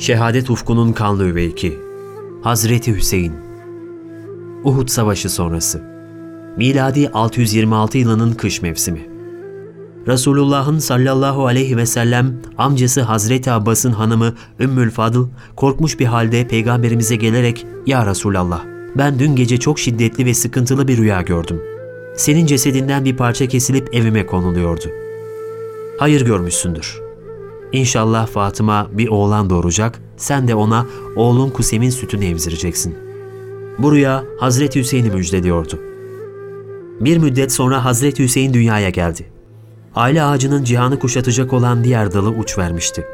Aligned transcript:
Şehadet 0.00 0.50
ufkunun 0.50 0.92
kanlı 0.92 1.28
üveyki. 1.28 1.78
Hazreti 2.42 2.96
Hüseyin. 2.96 3.32
Uhud 4.64 4.88
Savaşı 4.88 5.30
sonrası. 5.30 5.82
Miladi 6.56 7.08
626 7.08 7.98
yılının 7.98 8.32
kış 8.32 8.62
mevsimi. 8.62 9.00
Resulullah'ın 10.06 10.78
sallallahu 10.78 11.46
aleyhi 11.46 11.76
ve 11.76 11.86
sellem 11.86 12.42
amcası 12.58 13.02
Hazreti 13.02 13.50
Abbas'ın 13.50 13.92
hanımı 13.92 14.34
Ümmül 14.60 14.90
Fadıl 14.90 15.28
korkmuş 15.56 16.00
bir 16.00 16.06
halde 16.06 16.48
peygamberimize 16.48 17.16
gelerek 17.16 17.66
''Ya 17.86 18.06
Resulallah, 18.06 18.64
ben 18.98 19.18
dün 19.18 19.36
gece 19.36 19.56
çok 19.56 19.78
şiddetli 19.78 20.26
ve 20.26 20.34
sıkıntılı 20.34 20.88
bir 20.88 20.96
rüya 20.96 21.22
gördüm. 21.22 21.62
Senin 22.16 22.46
cesedinden 22.46 23.04
bir 23.04 23.16
parça 23.16 23.48
kesilip 23.48 23.94
evime 23.94 24.26
konuluyordu. 24.26 24.86
Hayır 25.98 26.24
görmüşsündür. 26.26 26.99
İnşallah 27.72 28.26
Fatıma 28.26 28.88
bir 28.92 29.08
oğlan 29.08 29.50
doğuracak, 29.50 30.00
sen 30.16 30.48
de 30.48 30.54
ona 30.54 30.86
oğlun 31.16 31.50
Kusem'in 31.50 31.90
sütünü 31.90 32.24
emzireceksin. 32.24 32.94
Bu 33.78 33.92
rüya 33.92 34.24
Hazreti 34.40 34.80
Hüseyin'i 34.80 35.10
müjdeliyordu. 35.10 35.78
Bir 37.00 37.18
müddet 37.18 37.52
sonra 37.52 37.84
Hazreti 37.84 38.24
Hüseyin 38.24 38.54
dünyaya 38.54 38.90
geldi. 38.90 39.26
Aile 39.94 40.22
ağacının 40.22 40.64
cihanı 40.64 40.98
kuşatacak 40.98 41.52
olan 41.52 41.84
diğer 41.84 42.12
dalı 42.12 42.28
uç 42.28 42.58
vermişti. 42.58 43.06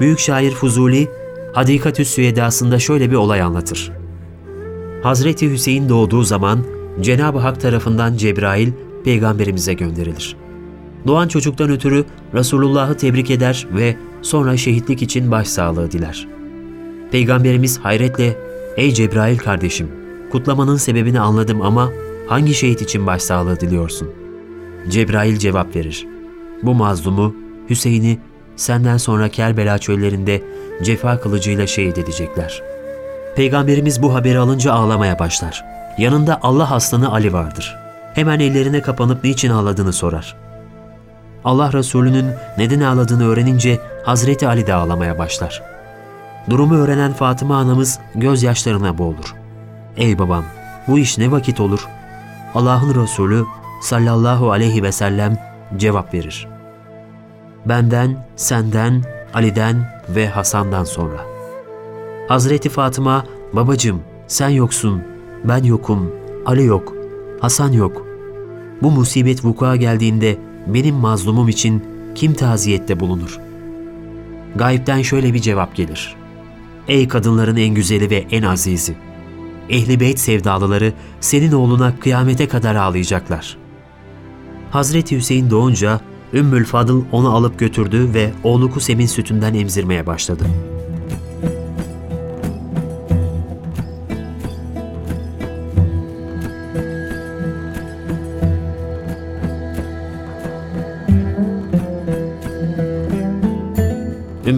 Büyük 0.00 0.18
şair 0.18 0.50
Fuzuli, 0.50 1.08
Hadikatü 1.52 2.04
Süyedası'nda 2.04 2.78
şöyle 2.78 3.10
bir 3.10 3.16
olay 3.16 3.42
anlatır. 3.42 3.92
Hazreti 5.02 5.50
Hüseyin 5.50 5.88
doğduğu 5.88 6.22
zaman 6.22 6.64
Cenab-ı 7.00 7.38
Hak 7.38 7.60
tarafından 7.60 8.16
Cebrail 8.16 8.72
peygamberimize 9.04 9.74
gönderilir. 9.74 10.36
Doğan 11.06 11.28
çocuktan 11.28 11.70
ötürü 11.70 12.04
Resulullah'ı 12.34 12.96
tebrik 12.96 13.30
eder 13.30 13.66
ve 13.72 13.96
sonra 14.22 14.56
şehitlik 14.56 15.02
için 15.02 15.30
başsağlığı 15.30 15.90
diler. 15.90 16.28
Peygamberimiz 17.12 17.78
hayretle, 17.78 18.38
''Ey 18.76 18.92
Cebrail 18.92 19.38
kardeşim, 19.38 19.88
kutlamanın 20.32 20.76
sebebini 20.76 21.20
anladım 21.20 21.62
ama 21.62 21.90
hangi 22.28 22.54
şehit 22.54 22.82
için 22.82 23.06
başsağlığı 23.06 23.60
diliyorsun?'' 23.60 24.20
Cebrail 24.88 25.38
cevap 25.38 25.76
verir. 25.76 26.06
Bu 26.62 26.74
mazlumu, 26.74 27.34
Hüseyin'i 27.70 28.18
senden 28.56 28.96
sonra 28.96 29.28
Kerbela 29.28 29.78
çöllerinde 29.78 30.42
cefa 30.82 31.20
kılıcıyla 31.20 31.66
şehit 31.66 31.98
edecekler. 31.98 32.62
Peygamberimiz 33.36 34.02
bu 34.02 34.14
haberi 34.14 34.38
alınca 34.38 34.72
ağlamaya 34.72 35.18
başlar. 35.18 35.64
Yanında 35.98 36.38
Allah 36.42 36.74
aslanı 36.74 37.12
Ali 37.12 37.32
vardır. 37.32 37.76
Hemen 38.14 38.40
ellerine 38.40 38.82
kapanıp 38.82 39.24
niçin 39.24 39.50
ağladığını 39.50 39.92
sorar. 39.92 40.36
Allah 41.44 41.72
Resulü'nün 41.72 42.26
neden 42.58 42.80
ağladığını 42.80 43.28
öğrenince 43.28 43.80
Hazreti 44.04 44.48
Ali 44.48 44.66
de 44.66 44.74
ağlamaya 44.74 45.18
başlar. 45.18 45.62
Durumu 46.50 46.74
öğrenen 46.74 47.12
Fatıma 47.12 47.56
anamız 47.56 47.98
gözyaşlarına 48.14 48.98
boğulur. 48.98 49.34
Ey 49.96 50.18
babam, 50.18 50.44
bu 50.88 50.98
iş 50.98 51.18
ne 51.18 51.30
vakit 51.30 51.60
olur? 51.60 51.88
Allah'ın 52.54 53.02
Resulü 53.02 53.44
sallallahu 53.82 54.52
aleyhi 54.52 54.82
ve 54.82 54.92
sellem 54.92 55.38
cevap 55.76 56.14
verir. 56.14 56.48
Benden, 57.66 58.26
senden, 58.36 59.02
Ali'den 59.34 59.76
ve 60.08 60.28
Hasan'dan 60.28 60.84
sonra. 60.84 61.16
Hazreti 62.28 62.68
Fatıma, 62.68 63.24
babacım 63.52 64.02
sen 64.26 64.48
yoksun, 64.48 65.02
ben 65.44 65.64
yokum, 65.64 66.12
Ali 66.46 66.64
yok, 66.64 66.94
Hasan 67.40 67.72
yok. 67.72 68.06
Bu 68.82 68.90
musibet 68.90 69.44
vuku'a 69.44 69.76
geldiğinde 69.76 70.38
benim 70.74 70.94
mazlumum 70.94 71.48
için 71.48 71.84
kim 72.14 72.34
taziyette 72.34 73.00
bulunur? 73.00 73.40
Gayipten 74.56 75.02
şöyle 75.02 75.34
bir 75.34 75.38
cevap 75.38 75.76
gelir. 75.76 76.16
Ey 76.88 77.08
kadınların 77.08 77.56
en 77.56 77.74
güzeli 77.74 78.10
ve 78.10 78.26
en 78.30 78.42
azizi! 78.42 78.94
Ehli 79.68 80.00
beyt 80.00 80.18
sevdalıları 80.18 80.92
senin 81.20 81.52
oğluna 81.52 81.98
kıyamete 82.00 82.48
kadar 82.48 82.74
ağlayacaklar. 82.74 83.56
Hazreti 84.70 85.16
Hüseyin 85.16 85.50
doğunca 85.50 86.00
Ümmül 86.32 86.64
Fadıl 86.64 87.04
onu 87.12 87.34
alıp 87.34 87.58
götürdü 87.58 88.10
ve 88.14 88.30
oğlu 88.44 88.70
Kusem'in 88.70 89.06
sütünden 89.06 89.54
emzirmeye 89.54 90.06
başladı. 90.06 90.44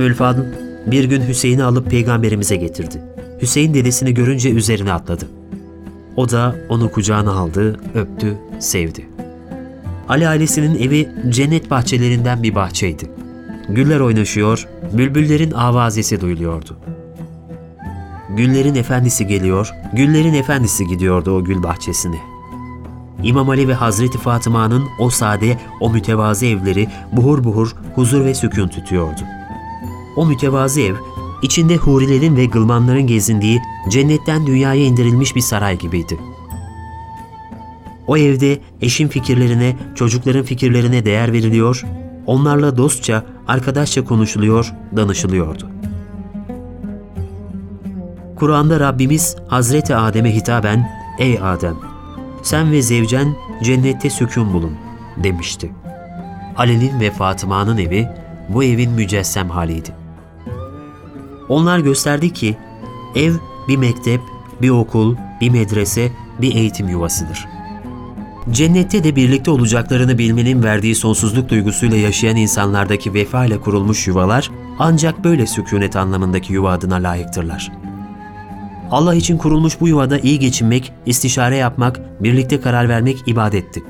Ümmül 0.02 0.14
Fadıl 0.14 0.44
bir 0.86 1.04
gün 1.04 1.28
Hüseyin'i 1.28 1.64
alıp 1.64 1.90
peygamberimize 1.90 2.56
getirdi. 2.56 3.02
Hüseyin 3.42 3.74
dedesini 3.74 4.14
görünce 4.14 4.50
üzerine 4.50 4.92
atladı. 4.92 5.28
O 6.16 6.30
da 6.30 6.56
onu 6.68 6.90
kucağına 6.90 7.32
aldı, 7.32 7.80
öptü, 7.94 8.38
sevdi. 8.58 9.06
Ali 10.08 10.28
ailesinin 10.28 10.78
evi 10.78 11.08
cennet 11.28 11.70
bahçelerinden 11.70 12.42
bir 12.42 12.54
bahçeydi. 12.54 13.10
Güller 13.68 14.00
oynaşıyor, 14.00 14.68
bülbüllerin 14.92 15.50
avazesi 15.50 16.20
duyuluyordu. 16.20 16.76
Güllerin 18.36 18.74
efendisi 18.74 19.26
geliyor, 19.26 19.70
güllerin 19.92 20.34
efendisi 20.34 20.86
gidiyordu 20.86 21.36
o 21.36 21.44
gül 21.44 21.62
bahçesine. 21.62 22.18
İmam 23.22 23.50
Ali 23.50 23.68
ve 23.68 23.74
Hazreti 23.74 24.18
Fatıma'nın 24.18 24.84
o 24.98 25.10
sade, 25.10 25.58
o 25.80 25.90
mütevazı 25.90 26.46
evleri 26.46 26.88
buhur 27.12 27.44
buhur 27.44 27.74
huzur 27.94 28.24
ve 28.24 28.34
sükun 28.34 28.68
tutuyordu. 28.68 29.20
O 30.16 30.26
mütevazı 30.26 30.80
ev, 30.80 30.94
içinde 31.42 31.76
hurilerin 31.76 32.36
ve 32.36 32.44
gılmanların 32.44 33.06
gezindiği 33.06 33.60
cennetten 33.88 34.46
dünyaya 34.46 34.84
indirilmiş 34.84 35.36
bir 35.36 35.40
saray 35.40 35.78
gibiydi. 35.78 36.18
O 38.06 38.16
evde 38.16 38.58
eşin 38.80 39.08
fikirlerine, 39.08 39.76
çocukların 39.94 40.42
fikirlerine 40.42 41.04
değer 41.04 41.32
veriliyor, 41.32 41.84
onlarla 42.26 42.76
dostça, 42.76 43.24
arkadaşça 43.48 44.04
konuşuluyor, 44.04 44.72
danışılıyordu. 44.96 45.70
Kur'an'da 48.36 48.80
Rabbimiz 48.80 49.36
Hazreti 49.48 49.96
Adem'e 49.96 50.34
hitaben, 50.34 50.90
''Ey 51.18 51.38
Adem, 51.42 51.76
sen 52.42 52.72
ve 52.72 52.82
zevcen 52.82 53.36
cennette 53.62 54.10
sükun 54.10 54.52
bulun.'' 54.52 54.76
demişti. 55.16 55.72
Ali'nin 56.56 57.00
ve 57.00 57.10
Fatıma'nın 57.10 57.78
evi 57.78 58.08
bu 58.48 58.64
evin 58.64 58.90
mücessem 58.90 59.50
haliydi. 59.50 60.01
Onlar 61.52 61.78
gösterdi 61.78 62.32
ki 62.32 62.56
ev 63.14 63.34
bir 63.68 63.76
mektep, 63.76 64.20
bir 64.62 64.70
okul, 64.70 65.16
bir 65.40 65.50
medrese, 65.50 66.12
bir 66.40 66.54
eğitim 66.54 66.88
yuvasıdır. 66.88 67.48
Cennette 68.50 69.04
de 69.04 69.16
birlikte 69.16 69.50
olacaklarını 69.50 70.18
bilmenin 70.18 70.62
verdiği 70.62 70.94
sonsuzluk 70.94 71.48
duygusuyla 71.48 71.96
yaşayan 71.96 72.36
insanlardaki 72.36 73.14
vefa 73.14 73.44
ile 73.44 73.60
kurulmuş 73.60 74.06
yuvalar 74.06 74.50
ancak 74.78 75.24
böyle 75.24 75.46
sükunet 75.46 75.96
anlamındaki 75.96 76.52
yuva 76.52 76.72
adına 76.72 76.94
layıktırlar. 76.94 77.72
Allah 78.90 79.14
için 79.14 79.38
kurulmuş 79.38 79.80
bu 79.80 79.88
yuvada 79.88 80.18
iyi 80.18 80.38
geçinmek, 80.38 80.92
istişare 81.06 81.56
yapmak, 81.56 82.00
birlikte 82.22 82.60
karar 82.60 82.88
vermek 82.88 83.28
ibadetti. 83.28 83.82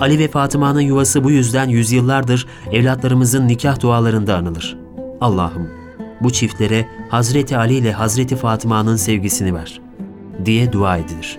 Ali 0.00 0.18
ve 0.18 0.28
Fatıma'nın 0.28 0.80
yuvası 0.80 1.24
bu 1.24 1.30
yüzden 1.30 1.68
yüzyıllardır 1.68 2.46
evlatlarımızın 2.72 3.48
nikah 3.48 3.80
dualarında 3.80 4.36
anılır. 4.36 4.78
Allah'ım 5.20 5.80
bu 6.20 6.32
çiftlere 6.32 6.88
Hazreti 7.10 7.56
Ali 7.56 7.74
ile 7.74 7.92
Hazreti 7.92 8.36
Fatıma'nın 8.36 8.96
sevgisini 8.96 9.54
ver 9.54 9.80
diye 10.44 10.72
dua 10.72 10.96
edilir. 10.96 11.38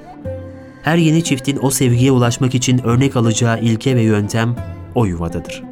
Her 0.84 0.98
yeni 0.98 1.24
çiftin 1.24 1.60
o 1.62 1.72
sevgiye 1.72 2.12
ulaşmak 2.12 2.56
için 2.56 2.84
örnek 2.84 3.16
alacağı 3.16 3.60
ilke 3.62 3.96
ve 3.96 4.02
yöntem 4.02 4.56
o 4.96 5.06
yuvadadır. 5.06 5.64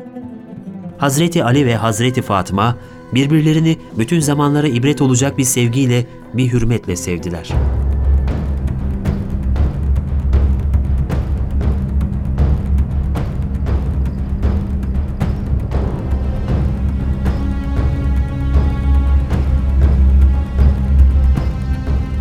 Hazreti 0.97 1.43
Ali 1.43 1.65
ve 1.65 1.75
Hazreti 1.75 2.21
Fatıma 2.21 2.75
birbirlerini 3.13 3.77
bütün 3.97 4.19
zamanlara 4.19 4.67
ibret 4.67 5.01
olacak 5.01 5.37
bir 5.37 5.43
sevgiyle, 5.43 6.05
bir 6.33 6.53
hürmetle 6.53 6.95
sevdiler. 6.95 7.49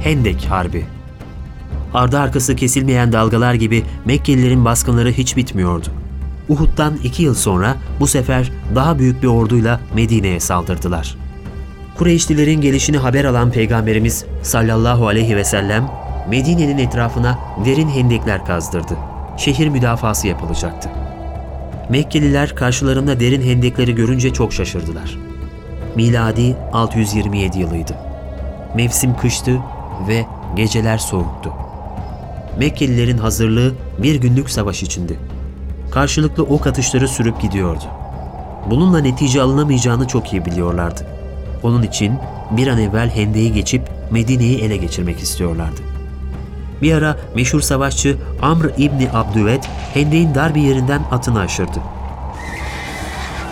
Hendek 0.08 0.46
Harbi 0.50 0.84
Ardı 1.94 2.19
arkası 2.19 2.56
kesilmeyen 2.56 3.12
dalgalar 3.12 3.55
gibi 3.55 3.84
Mekkelilerin 4.05 4.64
baskınları 4.64 5.10
hiç 5.10 5.37
bitmiyordu. 5.37 5.88
Uhud'dan 6.49 6.96
iki 7.05 7.22
yıl 7.22 7.34
sonra 7.34 7.76
bu 8.00 8.06
sefer 8.06 8.52
daha 8.75 8.99
büyük 8.99 9.22
bir 9.22 9.28
orduyla 9.28 9.81
Medine'ye 9.94 10.40
saldırdılar. 10.40 11.16
Kureyşlilerin 11.99 12.60
gelişini 12.60 12.96
haber 12.96 13.25
alan 13.25 13.50
Peygamberimiz 13.50 14.25
sallallahu 14.43 15.08
aleyhi 15.08 15.37
ve 15.37 15.44
sellem 15.44 15.90
Medine'nin 16.31 16.78
etrafına 16.78 17.38
derin 17.64 17.88
hendekler 17.88 18.46
kazdırdı. 18.46 18.96
Şehir 19.37 19.69
müdafası 19.69 20.26
yapılacaktı. 20.26 20.90
Mekkeliler 21.88 22.54
karşılarında 22.54 23.20
derin 23.20 23.43
hendekleri 23.43 23.94
görünce 23.94 24.32
çok 24.32 24.52
şaşırdılar. 24.52 25.19
miladi 25.96 26.56
627 26.72 27.58
yılıydı. 27.58 27.94
Mevsim 28.75 29.16
kıştı 29.16 29.61
ve 30.08 30.26
geceler 30.56 30.98
soğuktu. 30.98 31.52
Mekkelilerin 32.58 33.18
hazırlığı 33.18 33.74
bir 33.98 34.14
günlük 34.14 34.50
savaş 34.50 34.82
içindi. 34.82 35.18
Karşılıklı 35.90 36.42
ok 36.42 36.66
atışları 36.66 37.08
sürüp 37.08 37.40
gidiyordu. 37.40 37.84
Bununla 38.70 38.98
netice 38.98 39.42
alınamayacağını 39.42 40.06
çok 40.06 40.32
iyi 40.32 40.44
biliyorlardı. 40.44 41.06
Onun 41.62 41.82
için 41.82 42.12
bir 42.50 42.66
an 42.66 42.78
evvel 42.78 43.10
Hende'yi 43.10 43.52
geçip 43.52 43.82
Medine'yi 44.10 44.58
ele 44.58 44.76
geçirmek 44.76 45.20
istiyorlardı. 45.20 45.80
Bir 46.82 46.92
ara 46.92 47.16
meşhur 47.34 47.60
savaşçı 47.60 48.16
Amr 48.42 48.70
İbni 48.78 49.08
Abdüvet 49.12 49.68
Hende'in 49.94 50.34
dar 50.34 50.54
bir 50.54 50.60
yerinden 50.60 51.02
atını 51.10 51.40
aşırdı. 51.40 51.80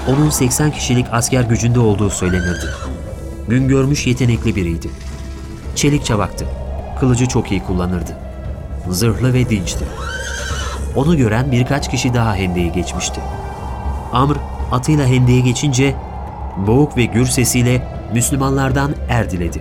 Onun 0.09 0.31
80 0.31 0.71
kişilik 0.71 1.07
asker 1.13 1.43
gücünde 1.43 1.81
olduğu 1.81 2.11
söylenirdi. 2.11 2.67
Gün 3.49 3.69
görmüş 3.69 4.07
yetenekli 4.07 4.57
biriydi. 4.57 4.89
Çelik 5.77 6.05
çabaktı. 6.05 6.47
Kılıcı 7.01 7.27
çok 7.27 7.53
iyi 7.53 7.65
kullanırdı. 7.65 8.17
Zırhlı 8.91 9.35
ve 9.35 9.51
dinçti. 9.51 9.85
Onu 10.97 11.17
gören 11.17 11.53
birkaç 11.53 11.91
kişi 11.91 12.15
daha 12.15 12.35
hendeyi 12.35 12.73
geçmişti. 12.73 13.21
Amr 14.13 14.37
atıyla 14.73 15.07
hendeye 15.07 15.41
geçince 15.41 15.95
boğuk 16.67 16.97
ve 16.97 17.05
gür 17.05 17.27
sesiyle 17.27 17.89
Müslümanlardan 18.13 18.95
er 19.09 19.31
diledi. 19.31 19.61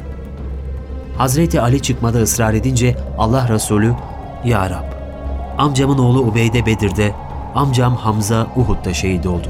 Hazreti 1.18 1.62
Ali 1.62 1.82
çıkmada 1.82 2.20
ısrar 2.20 2.54
edince 2.54 2.96
Allah 3.18 3.50
Resulü 3.50 3.94
Ya 4.46 4.70
Rab, 4.70 4.86
amcamın 5.58 5.98
oğlu 5.98 6.20
Ubeyde 6.20 6.66
Bedir'de, 6.66 7.12
amcam 7.56 7.96
Hamza 7.96 8.48
Uhud'da 8.56 8.94
şehit 8.94 9.26
oldu. 9.26 9.48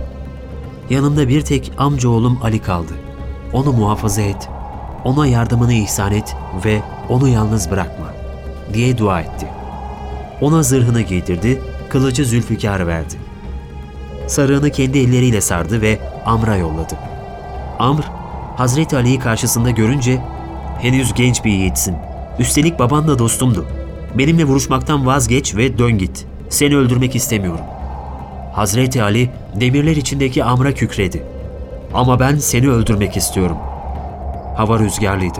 Yanımda 0.89 1.27
bir 1.27 1.41
tek 1.41 1.71
amca 1.77 2.09
oğlum 2.09 2.39
Ali 2.43 2.61
kaldı. 2.61 2.93
Onu 3.53 3.73
muhafaza 3.73 4.21
et, 4.21 4.49
ona 5.05 5.27
yardımını 5.27 5.73
ihsan 5.73 6.11
et 6.11 6.35
ve 6.65 6.81
onu 7.09 7.27
yalnız 7.27 7.71
bırakma 7.71 8.05
diye 8.73 8.97
dua 8.97 9.21
etti. 9.21 9.47
Ona 10.41 10.63
zırhını 10.63 11.01
giydirdi, 11.01 11.61
kılıcı 11.89 12.25
Zülfikar'a 12.25 12.87
verdi. 12.87 13.15
Sarığını 14.27 14.69
kendi 14.69 14.99
elleriyle 14.99 15.41
sardı 15.41 15.81
ve 15.81 15.99
Amr'a 16.25 16.55
yolladı. 16.55 16.97
Amr, 17.79 18.03
Hazreti 18.57 18.95
Ali'yi 18.97 19.19
karşısında 19.19 19.69
görünce 19.69 20.21
henüz 20.81 21.13
genç 21.13 21.45
bir 21.45 21.51
yiğitsin. 21.51 21.95
Üstelik 22.39 22.79
baban 22.79 23.07
da 23.07 23.19
dostumdu. 23.19 23.65
Benimle 24.17 24.45
vuruşmaktan 24.45 25.05
vazgeç 25.05 25.55
ve 25.55 25.77
dön 25.77 25.97
git. 25.97 26.25
Seni 26.49 26.77
öldürmek 26.77 27.15
istemiyorum. 27.15 27.65
Hazreti 28.53 29.03
Ali 29.03 29.29
demirler 29.55 29.95
içindeki 29.95 30.43
Amr'a 30.43 30.73
kükredi. 30.73 31.23
Ama 31.93 32.19
ben 32.19 32.35
seni 32.37 32.69
öldürmek 32.69 33.17
istiyorum. 33.17 33.57
Hava 34.55 34.79
rüzgarlıydı. 34.79 35.39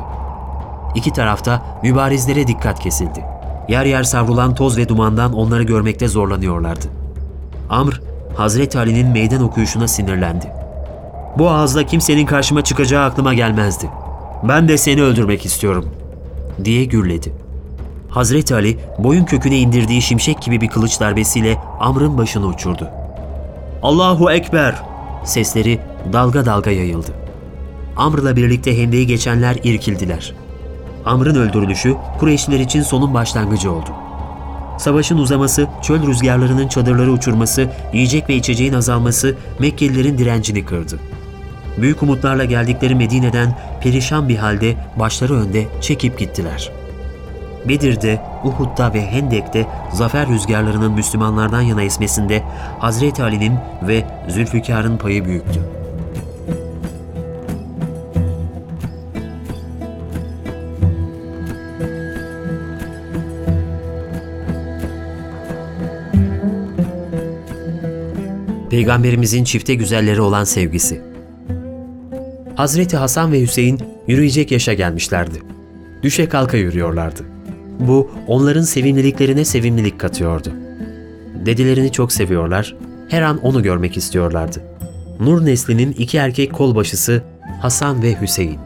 İki 0.96 1.14
tarafta 1.14 1.62
mübarizlere 1.84 2.48
dikkat 2.48 2.80
kesildi. 2.80 3.26
Yer 3.70 3.86
yer 3.86 4.04
savrulan 4.04 4.56
toz 4.56 4.78
ve 4.78 4.90
dumandan 4.90 5.34
onları 5.34 5.64
görmekte 5.64 6.08
zorlanıyorlardı. 6.08 6.86
Amr, 7.70 8.02
Hazreti 8.36 8.78
Ali'nin 8.80 9.08
meydan 9.08 9.44
okuyuşuna 9.44 9.88
sinirlendi. 9.88 10.52
Bu 11.38 11.50
ağızla 11.50 11.84
kimsenin 11.84 12.26
karşıma 12.26 12.64
çıkacağı 12.64 13.06
aklıma 13.06 13.34
gelmezdi. 13.34 13.90
Ben 14.44 14.68
de 14.68 14.78
seni 14.78 15.04
öldürmek 15.04 15.46
istiyorum, 15.46 15.86
diye 16.64 16.86
gürledi. 16.86 17.34
Hazreti 18.10 18.56
Ali 18.56 18.80
boyun 19.00 19.26
köküne 19.26 19.58
indirdiği 19.58 20.02
şimşek 20.02 20.42
gibi 20.42 20.62
bir 20.62 20.68
kılıç 20.68 21.00
darbesiyle 21.00 21.58
Amr'ın 21.80 22.18
başını 22.18 22.46
uçurdu. 22.46 22.90
Allahu 23.84 24.32
Ekber! 24.32 24.76
Sesleri 25.24 25.80
dalga 26.14 26.46
dalga 26.46 26.72
yayıldı. 26.72 27.25
Amr'la 27.98 28.36
birlikte 28.36 28.78
hendeyi 28.78 29.08
geçenler 29.08 29.56
irkildiler. 29.64 30.34
Amr'ın 31.06 31.36
öldürülüşü 31.36 31.96
Kureyşliler 32.20 32.60
için 32.60 32.82
sonun 32.82 33.14
başlangıcı 33.14 33.72
oldu. 33.72 33.90
Savaşın 34.78 35.18
uzaması, 35.18 35.68
çöl 35.82 36.08
rüzgarlarının 36.08 36.68
çadırları 36.68 37.12
uçurması, 37.12 37.70
yiyecek 37.94 38.30
ve 38.30 38.36
içeceğin 38.36 38.74
azalması 38.74 39.36
Mekkelilerin 39.60 40.18
direncini 40.18 40.66
kırdı. 40.66 41.00
Büyük 41.78 42.04
umutlarla 42.04 42.46
geldikleri 42.46 42.96
Medine'den 42.96 43.58
perişan 43.82 44.30
bir 44.30 44.38
halde 44.38 44.76
başları 45.00 45.34
önde 45.34 45.66
çekip 45.82 46.20
gittiler. 46.20 46.72
Bedir'de, 47.66 48.22
Uhud'da 48.44 48.94
ve 48.94 49.12
Hendek'te 49.12 49.68
zafer 49.94 50.28
rüzgarlarının 50.30 50.92
Müslümanlardan 50.92 51.62
yana 51.62 51.84
esmesinde 51.84 52.44
Hazreti 52.80 53.24
Ali'nin 53.24 53.54
ve 53.88 54.06
Zülfikar'ın 54.30 54.98
payı 54.98 55.26
büyüktü. 55.26 55.85
Peygamberimizin 68.86 69.44
çifte 69.44 69.76
güzelleri 69.76 70.22
olan 70.22 70.44
sevgisi. 70.44 71.02
Hazreti 72.56 72.98
Hasan 72.98 73.32
ve 73.32 73.42
Hüseyin 73.42 73.80
yürüyecek 74.08 74.52
yaşa 74.52 74.74
gelmişlerdi. 74.74 75.42
Düşe 76.04 76.30
kalka 76.30 76.58
yürüyorlardı. 76.58 77.22
Bu 77.80 78.12
onların 78.28 78.62
sevimliliklerine 78.62 79.46
sevimlilik 79.46 80.00
katıyordu. 80.00 80.52
Dedelerini 81.46 81.92
çok 81.92 82.12
seviyorlar, 82.12 82.76
her 83.10 83.22
an 83.22 83.38
onu 83.38 83.64
görmek 83.64 83.98
istiyorlardı. 83.98 84.62
Nur 85.20 85.46
neslinin 85.46 85.92
iki 85.92 86.18
erkek 86.18 86.54
kolbaşısı 86.54 87.24
Hasan 87.62 88.04
ve 88.04 88.22
Hüseyin. 88.22 88.60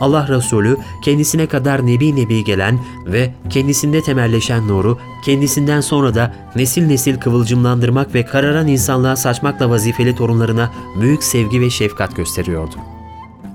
Allah 0.00 0.28
Resulü 0.28 0.76
kendisine 1.04 1.46
kadar 1.46 1.86
nebi 1.86 2.16
nebi 2.16 2.44
gelen 2.44 2.78
ve 3.06 3.30
kendisinde 3.50 4.02
temelleşen 4.02 4.68
nuru, 4.68 4.98
kendisinden 5.24 5.80
sonra 5.80 6.14
da 6.14 6.34
nesil 6.56 6.86
nesil 6.86 7.20
kıvılcımlandırmak 7.20 8.14
ve 8.14 8.24
kararan 8.24 8.68
insanlığa 8.68 9.16
saçmakla 9.16 9.70
vazifeli 9.70 10.14
torunlarına 10.14 10.70
büyük 11.00 11.24
sevgi 11.24 11.60
ve 11.60 11.70
şefkat 11.70 12.16
gösteriyordu. 12.16 12.74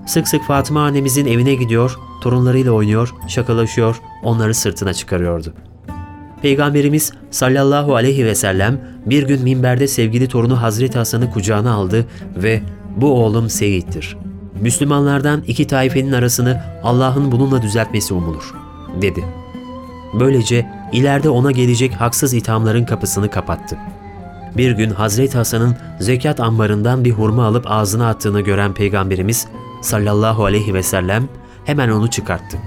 Sık 0.06 0.28
sık 0.28 0.44
Fatıma 0.44 0.86
annemizin 0.86 1.26
evine 1.26 1.56
gidiyor, 1.56 1.98
torunlarıyla 2.22 2.72
oynuyor, 2.72 3.14
şakalaşıyor, 3.28 4.02
onları 4.24 4.54
sırtına 4.54 4.94
çıkarıyordu. 4.94 5.54
Peygamberimiz 6.42 7.12
sallallahu 7.32 7.96
aleyhi 7.96 8.26
ve 8.26 8.36
sellem 8.36 8.82
bir 9.06 9.24
gün 9.24 9.44
minberde 9.44 9.88
sevgili 9.88 10.28
torunu 10.28 10.62
Hazreti 10.62 10.98
Hasan'ı 10.98 11.32
kucağına 11.32 11.74
aldı 11.74 12.06
ve 12.36 12.62
bu 12.98 13.24
oğlum 13.24 13.50
Seyit'tir. 13.50 14.18
Müslümanlardan 14.62 15.44
iki 15.48 15.68
taifenin 15.68 16.12
arasını 16.12 16.62
Allah'ın 16.84 17.32
bununla 17.32 17.62
düzeltmesi 17.62 18.14
umulur, 18.14 18.54
dedi. 19.02 19.26
Böylece 20.20 20.70
ileride 20.92 21.30
ona 21.30 21.52
gelecek 21.52 21.94
haksız 21.94 22.34
ithamların 22.34 22.86
kapısını 22.86 23.30
kapattı. 23.30 23.78
Bir 24.58 24.72
gün 24.72 24.90
Hazreti 24.90 25.38
Hasan'ın 25.38 25.76
zekat 26.00 26.40
ambarından 26.40 27.06
bir 27.06 27.12
hurma 27.12 27.46
alıp 27.46 27.72
ağzına 27.72 28.10
attığını 28.10 28.42
gören 28.42 28.74
Peygamberimiz 28.74 29.48
sallallahu 29.82 30.46
aleyhi 30.46 30.74
ve 30.74 30.84
sellem 30.84 31.30
hemen 31.66 31.90
onu 31.90 32.10
çıkarttı. 32.10 32.58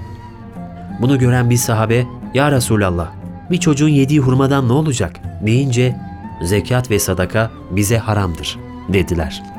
Bunu 1.01 1.19
gören 1.19 1.49
bir 1.49 1.57
sahabe, 1.57 2.05
''Ya 2.33 2.51
Resulallah, 2.51 3.07
bir 3.51 3.57
çocuğun 3.57 3.89
yediği 3.89 4.19
hurmadan 4.19 4.67
ne 4.67 4.73
olacak?'' 4.73 5.19
deyince, 5.45 5.95
''Zekat 6.43 6.91
ve 6.91 6.99
sadaka 6.99 7.51
bize 7.71 7.97
haramdır.'' 7.97 8.57
dediler. 8.89 9.56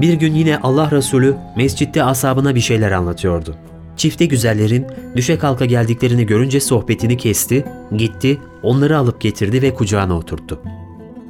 Bir 0.00 0.14
gün 0.14 0.34
yine 0.34 0.58
Allah 0.58 0.90
Resulü 0.90 1.34
mescitte 1.56 2.02
asabına 2.02 2.54
bir 2.54 2.60
şeyler 2.60 2.92
anlatıyordu. 2.92 3.56
Çifte 3.96 4.26
güzellerin 4.26 4.86
düşe 5.16 5.38
kalka 5.38 5.64
geldiklerini 5.64 6.26
görünce 6.26 6.60
sohbetini 6.60 7.16
kesti, 7.16 7.64
gitti, 7.96 8.38
onları 8.62 8.98
alıp 8.98 9.20
getirdi 9.20 9.62
ve 9.62 9.74
kucağına 9.74 10.16
oturttu. 10.16 10.60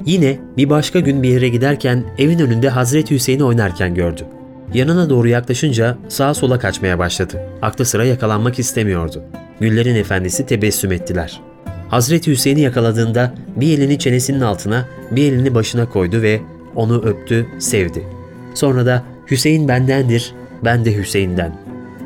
Yine 0.07 0.39
bir 0.57 0.71
başka 0.71 1.01
gün 1.01 1.23
bir 1.23 1.29
yere 1.29 1.49
giderken 1.49 2.05
evin 2.19 2.39
önünde 2.39 2.69
Hazreti 2.69 3.15
Hüseyin'i 3.15 3.45
oynarken 3.45 3.95
gördü. 3.95 4.27
Yanına 4.75 5.11
doğru 5.11 5.29
yaklaşınca 5.29 5.99
sağa 6.09 6.35
sola 6.35 6.59
kaçmaya 6.59 6.99
başladı. 6.99 7.41
Aklı 7.63 7.85
sıra 7.85 8.05
yakalanmak 8.05 8.59
istemiyordu. 8.59 9.23
Güllerin 9.61 9.95
efendisi 9.95 10.47
tebessüm 10.47 10.93
ettiler. 10.93 11.41
Hazreti 11.89 12.31
Hüseyin'i 12.31 12.61
yakaladığında 12.61 13.35
bir 13.57 13.79
elini 13.79 13.99
çenesinin 13.99 14.41
altına, 14.41 14.89
bir 15.11 15.33
elini 15.33 15.55
başına 15.55 15.89
koydu 15.89 16.23
ve 16.23 16.41
onu 16.75 17.03
öptü, 17.03 17.47
sevdi. 17.59 18.20
Sonra 18.55 18.87
da 18.87 19.05
Hüseyin 19.31 19.69
bendendir, 19.69 20.35
ben 20.65 20.85
de 20.85 20.97
Hüseyin'den. 20.97 21.53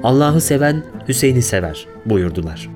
Allah'ı 0.02 0.40
seven 0.40 0.82
Hüseyin'i 1.08 1.42
sever 1.42 1.86
buyurdular. 2.06 2.68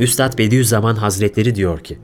Üstad 0.00 0.38
Bediüzzaman 0.38 0.94
Hazretleri 0.94 1.54
diyor 1.54 1.80
ki, 1.80 1.98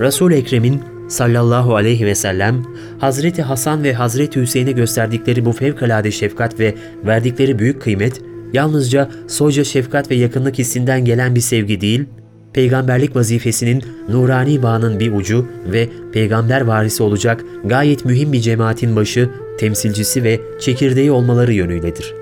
resul 0.00 0.32
Ekrem'in 0.32 0.93
sallallahu 1.08 1.76
aleyhi 1.76 2.06
ve 2.06 2.14
sellem, 2.14 2.62
Hazreti 2.98 3.42
Hasan 3.42 3.84
ve 3.84 3.94
Hazreti 3.94 4.40
Hüseyin'e 4.40 4.72
gösterdikleri 4.72 5.44
bu 5.44 5.52
fevkalade 5.52 6.10
şefkat 6.10 6.60
ve 6.60 6.74
verdikleri 7.06 7.58
büyük 7.58 7.82
kıymet, 7.82 8.20
yalnızca 8.52 9.10
soyca 9.26 9.64
şefkat 9.64 10.10
ve 10.10 10.14
yakınlık 10.14 10.58
hissinden 10.58 11.04
gelen 11.04 11.34
bir 11.34 11.40
sevgi 11.40 11.80
değil, 11.80 12.04
peygamberlik 12.52 13.16
vazifesinin 13.16 13.84
nurani 14.08 14.62
bağının 14.62 15.00
bir 15.00 15.12
ucu 15.12 15.46
ve 15.72 15.88
peygamber 16.12 16.60
varisi 16.60 17.02
olacak 17.02 17.44
gayet 17.64 18.04
mühim 18.04 18.32
bir 18.32 18.40
cemaatin 18.40 18.96
başı, 18.96 19.30
temsilcisi 19.58 20.24
ve 20.24 20.40
çekirdeği 20.60 21.10
olmaları 21.10 21.52
yönüyledir. 21.52 22.14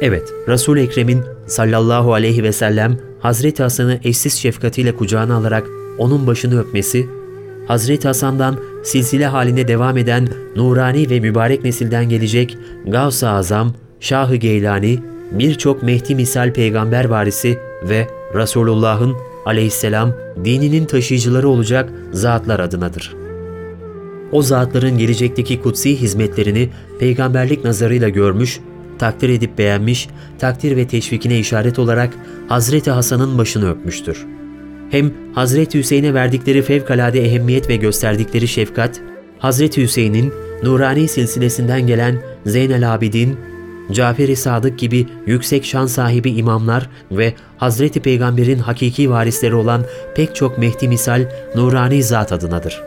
Evet, 0.00 0.32
Resul-i 0.48 0.80
Ekrem'in 0.80 1.22
sallallahu 1.46 2.12
aleyhi 2.14 2.42
ve 2.42 2.52
sellem 2.52 2.98
Hazreti 3.20 3.62
Hasan'ı 3.62 4.00
eşsiz 4.04 4.34
şefkatiyle 4.34 4.96
kucağına 4.96 5.36
alarak 5.36 5.66
onun 5.98 6.26
başını 6.26 6.60
öpmesi, 6.60 7.06
Hazreti 7.72 8.08
Hasan'dan 8.08 8.56
silsile 8.82 9.26
halinde 9.26 9.68
devam 9.68 9.96
eden 9.96 10.28
nurani 10.56 11.10
ve 11.10 11.20
mübarek 11.20 11.64
nesilden 11.64 12.08
gelecek 12.08 12.58
Gavs-ı 12.86 13.28
Azam, 13.28 13.74
Şah-ı 14.00 14.36
Geylani, 14.36 14.98
birçok 15.30 15.82
Mehdi 15.82 16.14
misal 16.14 16.52
peygamber 16.52 17.04
varisi 17.04 17.58
ve 17.88 18.06
Resulullah'ın 18.34 19.14
aleyhisselam 19.46 20.12
dininin 20.44 20.84
taşıyıcıları 20.84 21.48
olacak 21.48 21.92
zatlar 22.12 22.60
adınadır. 22.60 23.14
O 24.32 24.42
zatların 24.42 24.98
gelecekteki 24.98 25.62
kutsi 25.62 26.00
hizmetlerini 26.00 26.70
peygamberlik 27.00 27.64
nazarıyla 27.64 28.08
görmüş, 28.08 28.60
takdir 28.98 29.28
edip 29.28 29.58
beğenmiş, 29.58 30.08
takdir 30.38 30.76
ve 30.76 30.88
teşvikine 30.88 31.38
işaret 31.38 31.78
olarak 31.78 32.10
Hazreti 32.48 32.90
Hasan'ın 32.90 33.38
başını 33.38 33.70
öpmüştür. 33.70 34.26
Hem 34.92 35.12
Hazreti 35.34 35.78
Hüseyin'e 35.78 36.14
verdikleri 36.14 36.62
fevkalade 36.62 37.24
ehemmiyet 37.24 37.68
ve 37.68 37.76
gösterdikleri 37.76 38.48
şefkat, 38.48 39.00
Hazreti 39.38 39.82
Hüseyin'in 39.82 40.32
nurani 40.62 41.08
silsilesinden 41.08 41.86
gelen 41.86 42.18
Zeynel 42.46 42.94
Abidin, 42.94 43.36
Cafer-i 43.92 44.36
Sadık 44.36 44.78
gibi 44.78 45.06
yüksek 45.26 45.64
şan 45.64 45.86
sahibi 45.86 46.30
imamlar 46.30 46.88
ve 47.10 47.34
Hazreti 47.56 48.00
Peygamber'in 48.00 48.58
hakiki 48.58 49.10
varisleri 49.10 49.54
olan 49.54 49.84
pek 50.14 50.34
çok 50.34 50.58
Mehdi 50.58 50.88
misal 50.88 51.24
nurani 51.54 52.02
zat 52.02 52.32
adınadır. 52.32 52.82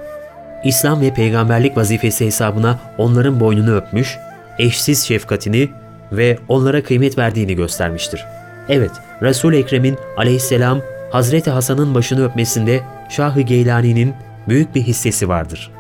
İslam 0.66 1.02
ve 1.02 1.14
peygamberlik 1.14 1.78
vazifesi 1.78 2.26
hesabına 2.26 2.80
onların 2.98 3.40
boynunu 3.40 3.76
öpmüş, 3.76 4.18
eşsiz 4.60 5.04
şefkatini 5.04 5.70
ve 6.12 6.38
onlara 6.48 6.84
kıymet 6.84 7.18
verdiğini 7.18 7.56
göstermiştir. 7.56 8.26
Evet, 8.70 8.92
Resul-i 9.22 9.58
Ekrem'in 9.58 9.98
aleyhisselam 10.18 10.82
Hazreti 11.12 11.50
Hasan'ın 11.50 11.96
başını 11.96 12.26
öpmesinde 12.26 12.82
Şah-ı 13.10 13.42
Geylani'nin 13.42 14.14
büyük 14.48 14.76
bir 14.76 14.82
hissesi 14.82 15.30
vardır. 15.30 15.72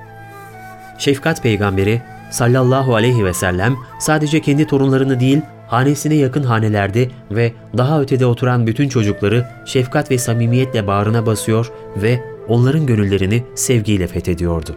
Şefkat 0.98 1.44
peygamberi 1.44 2.02
sallallahu 2.32 2.96
aleyhi 2.96 3.26
ve 3.26 3.34
sellem 3.34 3.76
sadece 4.00 4.42
kendi 4.42 4.68
torunlarını 4.68 5.20
değil, 5.20 5.42
hanesine 5.68 6.16
yakın 6.16 6.44
hanelerde 6.44 7.10
ve 7.32 7.54
daha 7.78 8.02
ötede 8.02 8.26
oturan 8.26 8.68
bütün 8.68 8.90
çocukları 8.90 9.46
şefkat 9.66 10.12
ve 10.12 10.18
samimiyetle 10.18 10.88
bağrına 10.88 11.26
basıyor 11.26 11.72
ve 11.98 12.20
onların 12.48 12.86
gönüllerini 12.86 13.44
sevgiyle 13.56 14.08
fethediyordu. 14.08 14.76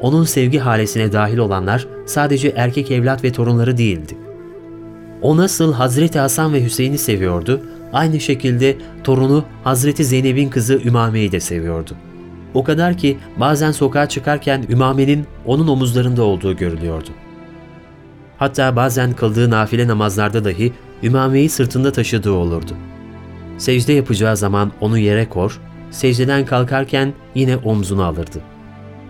Onun 0.00 0.24
sevgi 0.24 0.58
halesine 0.58 1.12
dahil 1.12 1.38
olanlar 1.38 1.86
sadece 2.06 2.48
erkek 2.56 2.90
evlat 2.90 3.24
ve 3.24 3.32
torunları 3.32 3.78
değildi. 3.78 4.16
O 5.22 5.36
nasıl 5.36 5.72
Hazreti 5.72 6.18
Hasan 6.18 6.52
ve 6.52 6.64
Hüseyin'i 6.64 6.98
seviyordu, 6.98 7.60
aynı 7.92 8.20
şekilde 8.20 8.76
torunu 9.04 9.44
Hazreti 9.64 10.04
Zeynep'in 10.04 10.48
kızı 10.48 10.80
Ümame'yi 10.84 11.32
de 11.32 11.40
seviyordu. 11.40 11.90
O 12.54 12.64
kadar 12.64 12.96
ki 12.96 13.18
bazen 13.36 13.72
sokağa 13.72 14.08
çıkarken 14.08 14.64
Ümame'nin 14.68 15.26
onun 15.46 15.68
omuzlarında 15.68 16.22
olduğu 16.22 16.56
görülüyordu. 16.56 17.08
Hatta 18.38 18.76
bazen 18.76 19.12
kıldığı 19.12 19.50
nafile 19.50 19.88
namazlarda 19.88 20.44
dahi 20.44 20.72
Ümame'yi 21.02 21.48
sırtında 21.48 21.92
taşıdığı 21.92 22.32
olurdu. 22.32 22.72
Secde 23.58 23.92
yapacağı 23.92 24.36
zaman 24.36 24.72
onu 24.80 24.98
yere 24.98 25.28
kor, 25.28 25.60
secdeden 25.90 26.46
kalkarken 26.46 27.12
yine 27.34 27.56
omzuna 27.56 28.04
alırdı. 28.04 28.40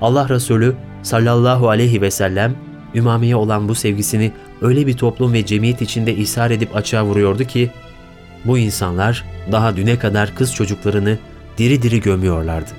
Allah 0.00 0.28
Resulü 0.28 0.76
sallallahu 1.02 1.68
aleyhi 1.68 2.02
ve 2.02 2.10
sellem 2.10 2.54
Ümame'ye 2.94 3.36
olan 3.36 3.68
bu 3.68 3.74
sevgisini 3.74 4.32
öyle 4.62 4.86
bir 4.86 4.96
toplum 4.96 5.32
ve 5.32 5.46
cemiyet 5.46 5.82
içinde 5.82 6.14
ishar 6.14 6.50
edip 6.50 6.76
açığa 6.76 7.04
vuruyordu 7.04 7.44
ki, 7.44 7.70
bu 8.46 8.58
insanlar 8.58 9.24
daha 9.52 9.76
düne 9.76 9.98
kadar 9.98 10.34
kız 10.34 10.54
çocuklarını 10.54 11.18
diri 11.58 11.82
diri 11.82 12.00
gömüyorlardı. 12.00 12.70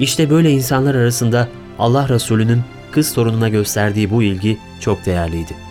İşte 0.00 0.30
böyle 0.30 0.50
insanlar 0.50 0.94
arasında 0.94 1.48
Allah 1.78 2.08
Resulü'nün 2.08 2.62
kız 2.92 3.12
torununa 3.14 3.48
gösterdiği 3.48 4.10
bu 4.10 4.22
ilgi 4.22 4.58
çok 4.80 5.06
değerliydi. 5.06 5.67